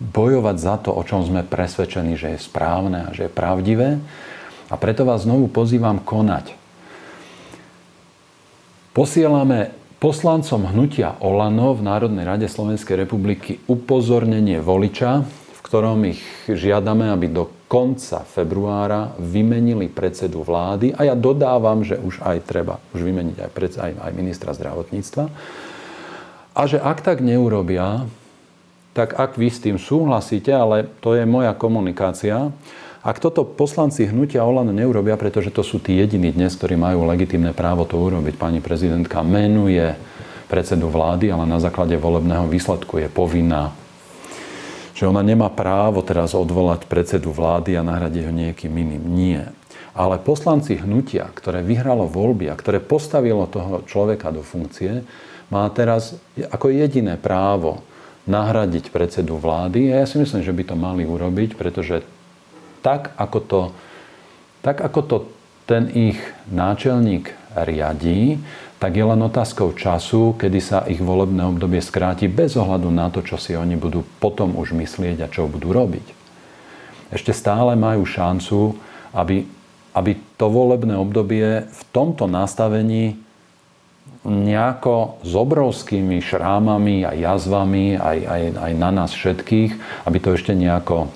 [0.00, 4.00] bojovať za to, o čom sme presvedčení, že je správne a že je pravdivé.
[4.68, 6.56] A preto vás znovu pozývam konať.
[8.92, 17.12] Posielame poslancom hnutia Olano v Národnej rade Slovenskej republiky upozornenie voliča, v ktorom ich žiadame,
[17.12, 23.04] aby do konca februára vymenili predsedu vlády a ja dodávam, že už aj treba už
[23.04, 25.24] vymeniť aj, pred, aj, aj ministra zdravotníctva
[26.54, 28.06] a že ak tak neurobia,
[28.96, 32.50] tak ak vy s tým súhlasíte, ale to je moja komunikácia,
[33.00, 37.56] ak toto poslanci hnutia Olano neurobia, pretože to sú tí jediní dnes, ktorí majú legitimné
[37.56, 39.96] právo to urobiť, pani prezidentka menuje
[40.52, 43.72] predsedu vlády, ale na základe volebného výsledku je povinná.
[44.92, 49.04] Že ona nemá právo teraz odvolať predsedu vlády a nahradiť ho niekým iným.
[49.08, 49.42] Nie.
[49.96, 55.08] Ale poslanci hnutia, ktoré vyhralo voľby a ktoré postavilo toho človeka do funkcie,
[55.50, 57.82] má teraz ako jediné právo
[58.30, 59.90] nahradiť predsedu vlády.
[59.90, 62.06] A ja si myslím, že by to mali urobiť, pretože
[62.80, 63.60] tak, ako to,
[64.62, 65.16] tak, ako to
[65.66, 66.18] ten ich
[66.50, 68.38] náčelník riadí,
[68.80, 73.20] tak je len otázkou času, kedy sa ich volebné obdobie skráti bez ohľadu na to,
[73.20, 76.06] čo si oni budú potom už myslieť a čo budú robiť.
[77.12, 78.78] Ešte stále majú šancu,
[79.12, 79.44] aby,
[79.92, 83.20] aby to volebné obdobie v tomto nastavení
[84.24, 90.52] nejako s obrovskými šrámami a jazvami aj, aj, aj na nás všetkých, aby to ešte
[90.52, 91.08] nejako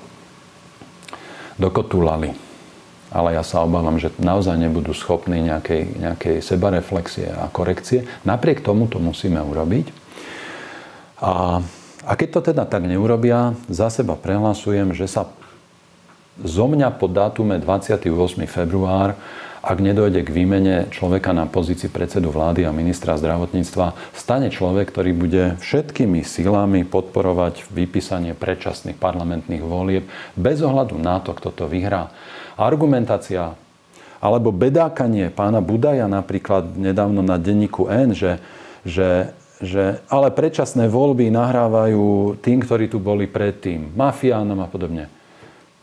[1.60, 2.44] dokotulali
[3.14, 8.10] ale ja sa obávam, že naozaj nebudú schopní nejakej, nejakej sebareflexie a korekcie.
[8.26, 9.86] Napriek tomu to musíme urobiť.
[11.22, 11.62] A,
[12.02, 15.30] a keď to teda tak neurobia, za seba prehlasujem, že sa
[16.42, 18.10] zo mňa po dátume 28.
[18.50, 19.14] február
[19.64, 25.10] ak nedojde k výmene človeka na pozícii predsedu vlády a ministra zdravotníctva, stane človek, ktorý
[25.16, 30.04] bude všetkými silami podporovať vypísanie predčasných parlamentných volieb
[30.36, 32.12] bez ohľadu na to, kto to vyhrá.
[32.60, 33.56] Argumentácia
[34.20, 38.40] alebo bedákanie pána Budaja napríklad nedávno na denníku N, že,
[38.84, 45.06] že že ale predčasné voľby nahrávajú tým, ktorí tu boli predtým, mafiánom a podobne.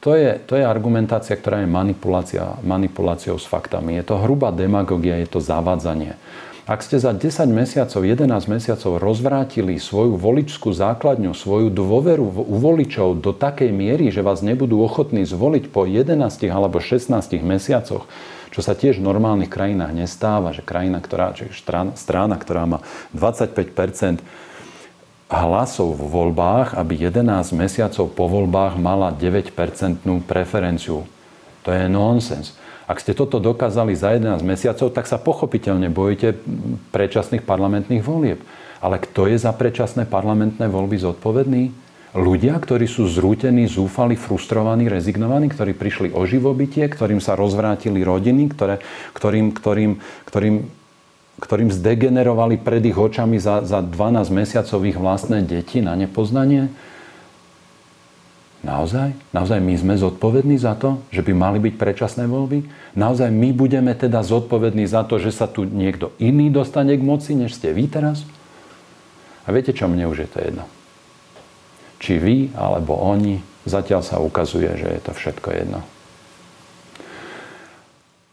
[0.01, 4.01] To je, to je argumentácia, ktorá je manipulácia, manipuláciou s faktami.
[4.01, 6.17] Je to hrubá demagogia, je to zavádzanie.
[6.65, 13.21] Ak ste za 10 mesiacov, 11 mesiacov rozvrátili svoju voličskú základňu, svoju dôveru u voličov
[13.21, 16.17] do takej miery, že vás nebudú ochotní zvoliť po 11
[16.49, 18.05] alebo 16 mesiacoch,
[18.49, 21.49] čo sa tiež v normálnych krajinách nestáva, že krajina, ktorá, či
[21.97, 22.79] strana, ktorá má
[23.13, 23.73] 25
[25.31, 31.07] hlasov v voľbách, aby 11 mesiacov po voľbách mala 9-percentnú preferenciu.
[31.63, 32.51] To je nonsens.
[32.91, 36.35] Ak ste toto dokázali za 11 mesiacov, tak sa pochopiteľne bojíte
[36.91, 38.43] predčasných parlamentných volieb.
[38.83, 41.63] Ale kto je za predčasné parlamentné voľby zodpovedný?
[42.11, 48.51] Ľudia, ktorí sú zrútení, zúfali, frustrovaní, rezignovaní, ktorí prišli o živobytie, ktorým sa rozvrátili rodiny,
[48.51, 48.83] ktoré,
[49.15, 49.91] ktorým, ktorým,
[50.27, 50.55] ktorým
[51.41, 56.69] ktorým zdegenerovali pred ich očami za, za 12 mesiacov ich vlastné deti na nepoznanie?
[58.61, 59.17] Naozaj?
[59.33, 62.69] Naozaj my sme zodpovední za to, že by mali byť predčasné voľby?
[62.93, 67.33] Naozaj my budeme teda zodpovední za to, že sa tu niekto iný dostane k moci,
[67.33, 68.21] než ste vy teraz?
[69.43, 70.69] A viete čo, mne už je to jedno.
[71.97, 75.81] Či vy, alebo oni, zatiaľ sa ukazuje, že je to všetko jedno.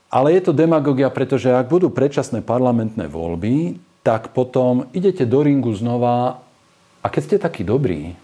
[0.08, 5.68] Ale je to demagogia, pretože ak budú predčasné parlamentné voľby, tak potom idete do ringu
[5.76, 6.40] znova
[7.04, 8.16] a keď ste takí dobrí,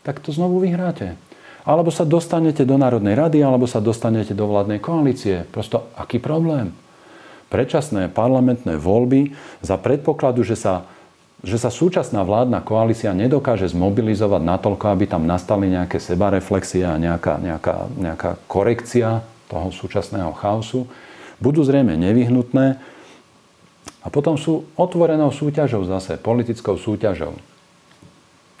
[0.00, 1.20] tak to znovu vyhráte.
[1.68, 5.44] Alebo sa dostanete do Národnej rady, alebo sa dostanete do vládnej koalície.
[5.52, 6.72] Prosto aký problém?
[7.52, 10.88] Predčasné parlamentné voľby za predpokladu, že sa,
[11.44, 17.36] že sa súčasná vládna koalícia nedokáže zmobilizovať natoľko, aby tam nastali nejaké sebareflexie a nejaká,
[17.36, 20.86] nejaká, nejaká korekcia toho súčasného chaosu,
[21.40, 22.78] budú zrejme nevyhnutné
[24.04, 27.34] a potom sú otvorenou súťažou zase, politickou súťažou.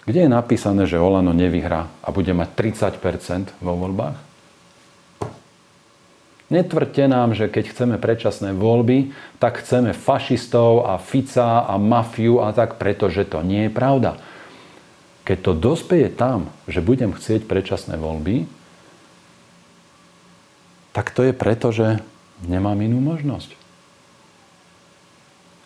[0.08, 4.16] Kde je napísané, že Olano nevyhrá a bude mať 30% vo voľbách?
[6.48, 12.56] Netvrďte nám, že keď chceme predčasné voľby, tak chceme fašistov a Fica a mafiu a
[12.56, 14.16] tak, pretože to nie je pravda.
[15.28, 18.48] Keď to dospeje tam, že budem chcieť predčasné voľby,
[20.98, 22.02] tak to je preto, že
[22.42, 23.54] nemám inú možnosť.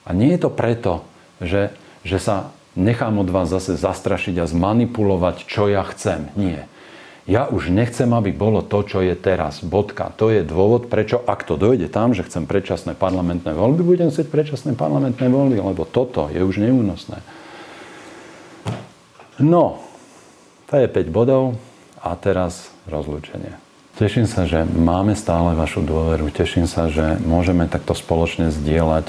[0.04, 1.08] A nie je to preto,
[1.40, 1.72] že,
[2.04, 6.28] že sa nechám od vás zase zastrašiť a zmanipulovať, čo ja chcem.
[6.36, 6.68] Nie.
[7.24, 9.64] Ja už nechcem, aby bolo to, čo je teraz.
[9.64, 10.12] Bodka.
[10.20, 14.28] To je dôvod, prečo, ak to dojde tam, že chcem predčasné parlamentné voľby, budem chcieť
[14.28, 17.24] predčasné parlamentné voľby, lebo toto je už neúnosné.
[19.40, 19.80] No,
[20.68, 21.56] to je 5 bodov
[22.04, 23.61] a teraz rozlúčenie.
[24.02, 26.26] Teším sa, že máme stále vašu dôveru.
[26.34, 29.06] Teším sa, že môžeme takto spoločne zdieľať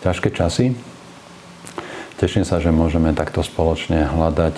[0.00, 0.72] ťažké časy.
[2.16, 4.56] Teším sa, že môžeme takto spoločne hľadať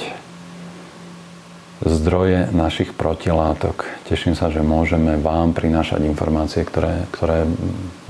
[1.86, 3.86] zdroje našich protilátok.
[4.10, 7.46] Teším sa, že môžeme vám prinášať informácie, ktoré, ktoré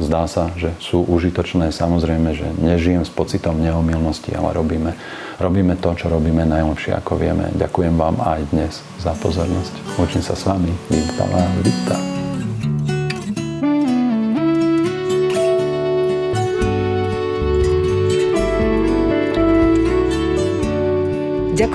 [0.00, 1.70] zdá sa, že sú užitočné.
[1.70, 4.96] Samozrejme, že nežijem s pocitom neomilnosti, ale robíme
[5.36, 7.52] Robíme to, čo robíme najlepšie, ako vieme.
[7.52, 10.00] Ďakujem vám aj dnes za pozornosť.
[10.00, 10.72] Učím sa s vami.
[10.88, 11.28] Vita
[11.60, 12.15] Vita.